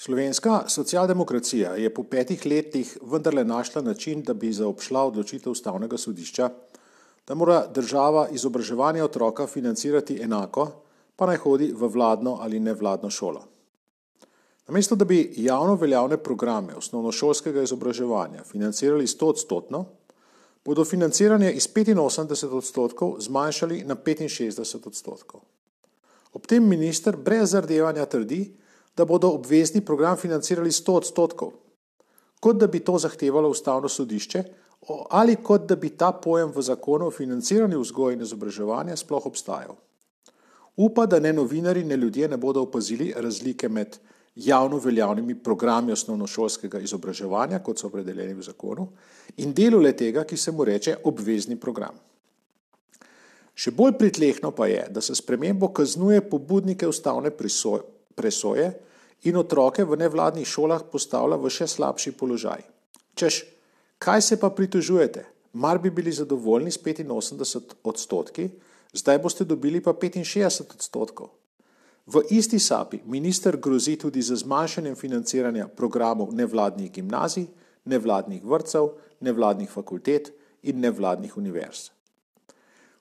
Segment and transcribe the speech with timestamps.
[0.00, 6.46] Slovenska socialdemokracija je po petih letih vendarle našla način, da bi zaobšla odločitev ustavnega sodišča,
[7.28, 10.70] da mora država izobraževanje otroka financirati enako,
[11.16, 13.42] pa naj hodi v vladno ali nevladno šolo.
[14.68, 19.84] Namesto da bi javno veljavne programe osnovnošolskega izobraževanja financirali 100 odstotno,
[20.64, 25.40] bodo financiranje iz 85 odstotkov zmanjšali na 65 odstotkov.
[26.32, 28.59] Ob tem minister brez zardevanja trdi,
[29.00, 31.54] da bodo obvezni program financirali 100 odstotkov,
[32.40, 34.44] kot da bi to zahtevalo ustavno sodišče
[35.10, 39.76] ali kot da bi ta pojem v zakonu o financiranju vzgoje in izobraževanja sploh obstajal.
[40.76, 43.98] Upa, da ne novinari, ne ljudje ne bodo opazili razlike med
[44.34, 48.88] javno veljavnimi programi osnovnošolskega izobraževanja, kot so opredeljeni v zakonu,
[49.36, 51.98] in delu le tega, ki se mu reče obvezni program.
[53.54, 57.34] Še bolj pritlehno pa je, da se spremembo kaznuje pobudnike ustavne
[58.16, 58.72] presoje
[59.24, 62.64] in otroke v nevladnih šolah postavlja v še slabši položaj.
[63.14, 63.42] Češ,
[63.98, 65.26] kaj se pa pritožujete?
[65.52, 68.48] Mar bi bili zadovoljni s 85 odstotki,
[68.92, 71.30] zdaj boste dobili pa 65 odstotkov.
[72.06, 77.46] V isti sapi minister grozi tudi za zmanjšanjem financiranja programov nevladnih gimnazij,
[77.84, 78.88] nevladnih vrtcev,
[79.20, 81.90] nevladnih fakultet in nevladnih univerz.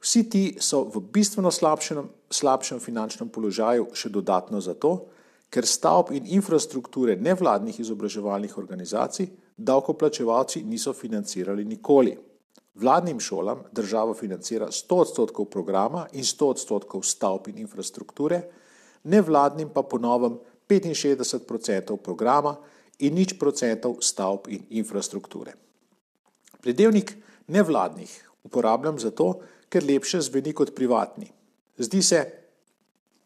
[0.00, 5.08] Vsi ti so v bistveno slabšem, slabšem finančnem položaju še dodatno zato,
[5.56, 12.12] ker stavb in infrastrukture nevladnih izobraževalnih organizacij davkoplačevalci niso financirali nikoli.
[12.74, 18.42] Vladnim šolam država financira 100 odstotkov programa in 100 odstotkov stavb in infrastrukture,
[19.04, 20.36] nevladnim pa ponovem
[20.68, 22.56] 65 odstotkov programa
[22.98, 25.56] in nič procentov stavb in infrastrukture.
[26.60, 27.16] Pridevnik
[27.48, 28.12] nevladnih
[28.44, 29.38] uporabljam zato,
[29.72, 31.32] ker lepše zveni kot privatni.
[31.78, 32.24] Zdi se,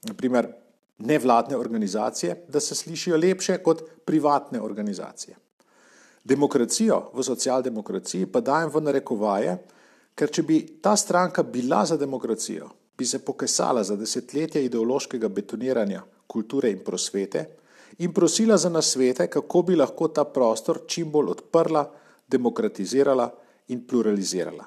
[0.06, 0.59] naprimer,
[1.00, 5.36] nevladne organizacije, da se slišijo lepše kot privatne organizacije.
[6.24, 9.56] Demokracijo v socialdemokraciji pa dajem v narekovaje,
[10.14, 16.02] ker če bi ta stranka bila za demokracijo, bi se pokesala za desetletja ideološkega betoniranja
[16.26, 17.46] kulture in prosvete
[17.98, 21.84] in prosila za nasvete, kako bi lahko ta prostor čim bolj odprla,
[22.28, 23.30] demokratizirala
[23.68, 24.64] in pluralizirala.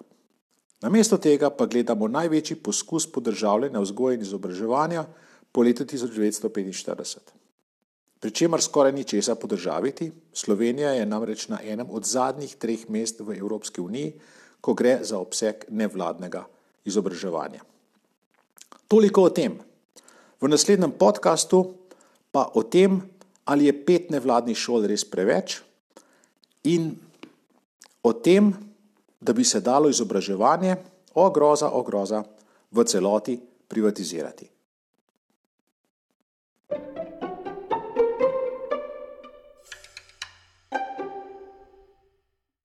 [0.82, 5.06] Namesto tega pa gledamo največji poskus podržavljanja vzgoje in izobraževanja
[5.54, 7.18] po letu 1945.
[8.20, 13.38] Pričemer skoraj ni česa podržaviti, Slovenija je namreč na enem od zadnjih treh mest v
[13.38, 14.14] Evropski uniji,
[14.62, 16.46] ko gre za obseg nevladnega
[16.86, 17.62] izobraževanja.
[18.88, 19.60] Toliko o tem.
[20.42, 21.76] V naslednjem podkastu
[22.32, 23.02] pa o tem,
[23.46, 25.60] ali je pet nevladnih šol res preveč
[26.64, 26.96] in
[28.04, 28.54] o tem,
[29.22, 30.76] da bi se dalo izobraževanje,
[31.16, 32.24] o groza, o groza,
[32.72, 33.38] v celoti
[33.68, 34.48] privatizirati.